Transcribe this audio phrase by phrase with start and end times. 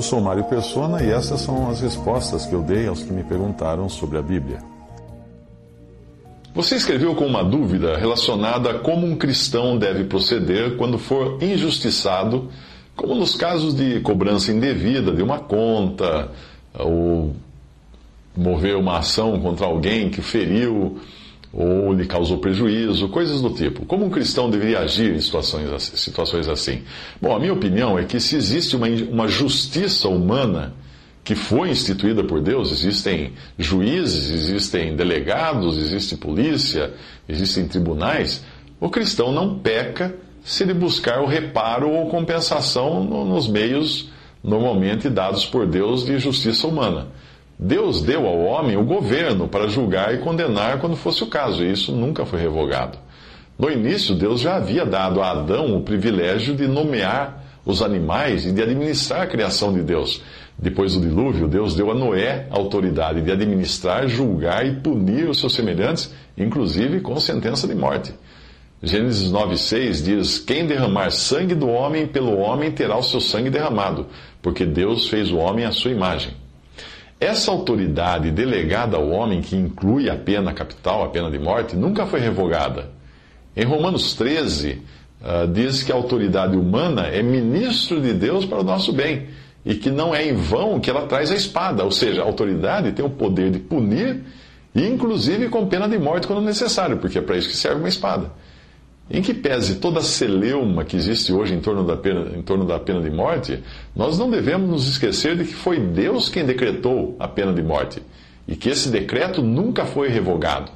[0.00, 3.22] Eu sou Mário Persona e essas são as respostas que eu dei aos que me
[3.22, 4.62] perguntaram sobre a Bíblia.
[6.54, 12.48] Você escreveu com uma dúvida relacionada a como um cristão deve proceder quando for injustiçado,
[12.96, 16.30] como nos casos de cobrança indevida de uma conta,
[16.78, 17.36] ou
[18.34, 20.98] mover uma ação contra alguém que feriu
[21.52, 23.84] ou lhe causou prejuízo, coisas do tipo.
[23.84, 26.82] Como um cristão deveria agir em situações, situações assim?
[27.20, 30.74] Bom, a minha opinião é que se existe uma, uma justiça humana
[31.24, 36.92] que foi instituída por Deus, existem juízes, existem delegados, existe polícia,
[37.28, 38.44] existem tribunais,
[38.80, 44.08] o cristão não peca se ele buscar o reparo ou compensação no, nos meios
[44.42, 47.08] normalmente dados por Deus de justiça humana.
[47.62, 51.70] Deus deu ao homem o governo para julgar e condenar quando fosse o caso, e
[51.70, 52.96] isso nunca foi revogado.
[53.58, 58.52] No início, Deus já havia dado a Adão o privilégio de nomear os animais e
[58.52, 60.22] de administrar a criação de Deus.
[60.58, 65.38] Depois do dilúvio, Deus deu a Noé a autoridade de administrar, julgar e punir os
[65.38, 68.14] seus semelhantes, inclusive com sentença de morte.
[68.82, 74.06] Gênesis 9,6 diz: Quem derramar sangue do homem, pelo homem terá o seu sangue derramado,
[74.40, 76.39] porque Deus fez o homem à sua imagem.
[77.20, 82.06] Essa autoridade delegada ao homem, que inclui a pena capital, a pena de morte, nunca
[82.06, 82.88] foi revogada.
[83.54, 84.80] Em Romanos 13, uh,
[85.22, 89.28] ah, diz que a autoridade humana é ministro de Deus para o nosso bem
[89.66, 92.92] e que não é em vão que ela traz a espada, ou seja, a autoridade
[92.92, 94.22] tem o poder de punir,
[94.74, 98.30] inclusive com pena de morte quando necessário, porque é para isso que serve uma espada.
[99.10, 102.64] Em que pese toda a celeuma que existe hoje em torno, da pena, em torno
[102.64, 103.58] da pena de morte,
[103.94, 108.00] nós não devemos nos esquecer de que foi Deus quem decretou a pena de morte
[108.46, 110.70] e que esse decreto nunca foi revogado.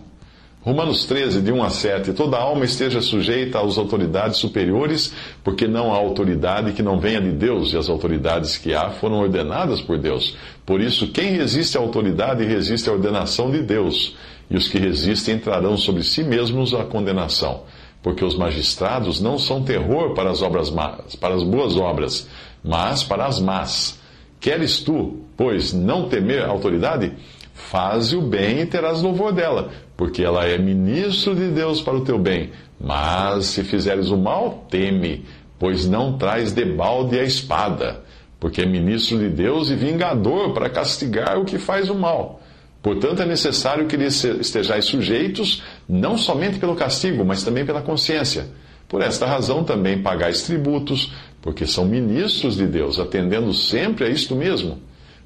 [0.63, 5.13] Romanos 13, de 1 a 7: Toda alma esteja sujeita às autoridades superiores,
[5.45, 9.21] porque não há autoridade que não venha de Deus, e as autoridades que há foram
[9.21, 10.37] ordenadas por Deus.
[10.67, 14.17] Por isso, quem resiste à autoridade resiste à ordenação de Deus,
[14.51, 17.63] e os que resistem entrarão sobre si mesmos a condenação
[18.05, 22.29] porque os magistrados não são terror para as obras más, para as boas obras,
[22.63, 23.99] mas para as más.
[24.39, 27.15] Queres tu, pois, não temer a autoridade?
[27.55, 32.05] Faze o bem e terás louvor dela, porque ela é ministro de Deus para o
[32.05, 32.51] teu bem.
[32.79, 35.25] Mas se fizeres o mal, teme,
[35.59, 38.03] pois não traz debalde a espada,
[38.39, 42.43] porque é ministro de Deus e vingador para castigar o que faz o mal.
[42.85, 48.49] Portanto, é necessário que lhes estejais sujeitos, não somente pelo castigo, mas também pela consciência.
[48.89, 54.35] Por esta razão também pagais tributos, porque são ministros de Deus, atendendo sempre a isto
[54.35, 54.79] mesmo.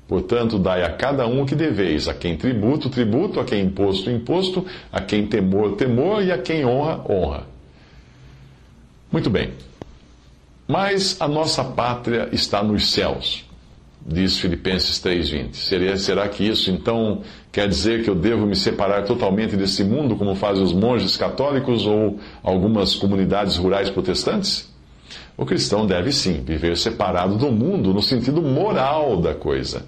[0.07, 4.11] Portanto, dai a cada um o que deveis, a quem tributo, tributo, a quem imposto,
[4.11, 7.47] imposto, a quem temor, temor, e a quem honra, honra.
[9.13, 9.53] Muito bem.
[10.67, 13.48] Mas a nossa pátria está nos céus
[14.07, 15.55] diz Filipenses 3,20.
[15.55, 17.23] Será, será que isso então
[17.53, 21.87] quer dizer que eu devo me separar totalmente desse mundo, como fazem os monges católicos
[21.87, 24.73] ou algumas comunidades rurais protestantes?
[25.37, 29.87] O cristão deve sim viver separado do mundo no sentido moral da coisa,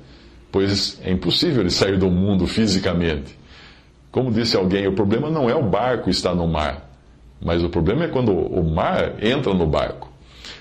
[0.53, 3.39] pois é impossível ele sair do mundo fisicamente.
[4.13, 6.91] Como disse alguém, o problema não é o barco estar no mar,
[7.41, 10.10] mas o problema é quando o mar entra no barco.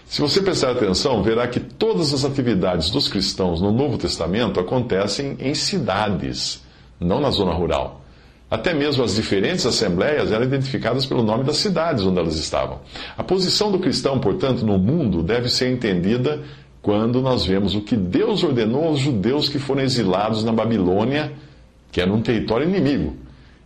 [0.09, 5.37] Se você prestar atenção, verá que todas as atividades dos cristãos no Novo Testamento acontecem
[5.39, 6.63] em cidades,
[6.99, 8.01] não na zona rural.
[8.49, 12.79] Até mesmo as diferentes assembleias eram identificadas pelo nome das cidades onde elas estavam.
[13.15, 16.41] A posição do cristão, portanto, no mundo deve ser entendida
[16.81, 21.33] quando nós vemos o que Deus ordenou aos judeus que foram exilados na Babilônia,
[21.91, 23.15] que era um território inimigo.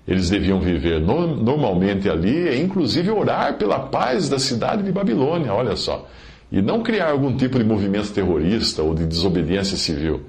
[0.06, 5.54] Eles deviam viver no, normalmente ali e, inclusive, orar pela paz da cidade de Babilônia.
[5.54, 6.06] Olha só
[6.54, 10.22] e não criar algum tipo de movimento terrorista ou de desobediência civil.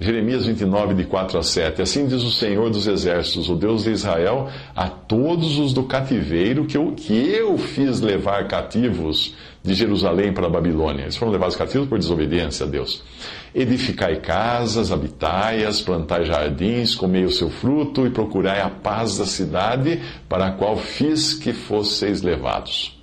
[0.00, 1.82] Jeremias 29, de 4 a 7.
[1.82, 6.64] Assim diz o Senhor dos Exércitos, o Deus de Israel, a todos os do cativeiro
[6.64, 11.02] que eu, que eu fiz levar cativos de Jerusalém para a Babilônia.
[11.02, 13.02] Eles foram levados cativos por desobediência a Deus.
[13.54, 20.00] Edificai casas, habitai-as, plantai jardins, comei o seu fruto e procurai a paz da cidade
[20.26, 22.95] para a qual fiz que fosseis levados.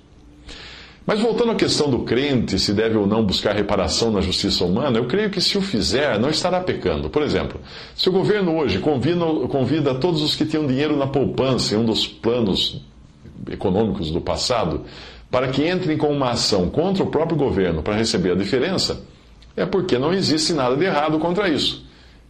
[1.06, 4.98] Mas voltando à questão do crente, se deve ou não buscar reparação na justiça humana,
[4.98, 7.10] eu creio que se o fizer, não estará pecando.
[7.10, 7.60] Por exemplo,
[7.94, 11.84] se o governo hoje convida, convida todos os que tinham dinheiro na poupança, em um
[11.84, 12.80] dos planos
[13.50, 14.82] econômicos do passado,
[15.30, 19.04] para que entrem com uma ação contra o próprio governo para receber a diferença,
[19.54, 21.84] é porque não existe nada de errado contra isso.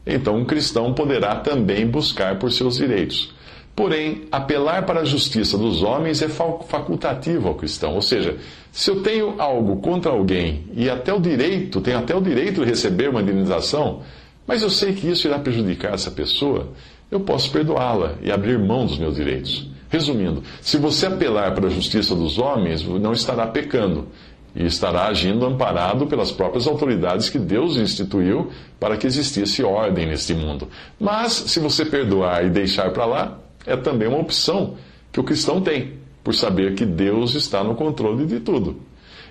[0.04, 3.32] Então, um cristão poderá também buscar por seus direitos.
[3.74, 7.94] Porém, apelar para a justiça dos homens é facultativo ao cristão.
[7.94, 8.36] Ou seja,
[8.70, 12.70] se eu tenho algo contra alguém e até o direito, tenho até o direito de
[12.70, 14.02] receber uma indenização,
[14.46, 16.68] mas eu sei que isso irá prejudicar essa pessoa,
[17.10, 19.68] eu posso perdoá-la e abrir mão dos meus direitos.
[19.88, 24.08] Resumindo, se você apelar para a justiça dos homens, não estará pecando
[24.54, 30.32] e estará agindo amparado pelas próprias autoridades que Deus instituiu para que existisse ordem neste
[30.32, 30.68] mundo.
[30.98, 34.76] Mas, se você perdoar e deixar para lá, é também uma opção
[35.12, 38.80] que o cristão tem, por saber que Deus está no controle de tudo.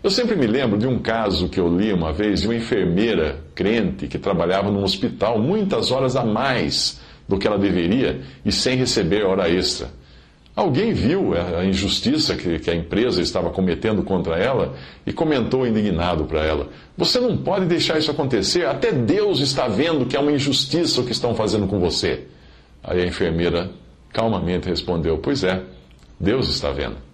[0.04, 3.40] Eu sempre me lembro de um caso que eu li uma vez de uma enfermeira
[3.56, 8.76] crente que trabalhava num hospital muitas horas a mais do que ela deveria e sem
[8.76, 9.88] receber hora extra.
[10.56, 14.76] Alguém viu a injustiça que, a empresa estava cometendo contra ela
[15.06, 20.06] e comentou indignado para ela: Você não pode deixar isso acontecer, até Deus está vendo
[20.06, 22.28] que é uma injustiça o que estão fazendo com você.
[22.84, 23.72] Aí a enfermeira
[24.14, 25.62] calmamente respondeu: Pois é,
[26.20, 27.13] Deus está vendo.